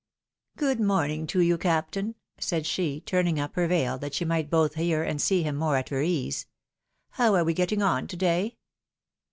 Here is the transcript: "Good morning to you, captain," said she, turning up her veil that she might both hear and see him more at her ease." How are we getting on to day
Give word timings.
"Good 0.57 0.79
morning 0.79 1.27
to 1.27 1.41
you, 1.41 1.59
captain," 1.59 2.15
said 2.39 2.65
she, 2.65 3.01
turning 3.01 3.39
up 3.39 3.53
her 3.55 3.67
veil 3.67 3.99
that 3.99 4.15
she 4.15 4.25
might 4.25 4.49
both 4.49 4.73
hear 4.73 5.03
and 5.03 5.21
see 5.21 5.43
him 5.43 5.55
more 5.55 5.75
at 5.77 5.89
her 5.89 6.01
ease." 6.01 6.47
How 7.11 7.35
are 7.35 7.43
we 7.43 7.53
getting 7.53 7.83
on 7.83 8.07
to 8.07 8.15
day 8.17 8.57